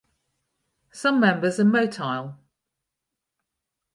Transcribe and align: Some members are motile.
Some 0.91 1.19
members 1.19 1.59
are 1.59 1.63
motile. 1.63 2.33